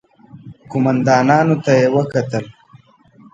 [0.69, 2.45] قوماندانانو ته يې وکتل.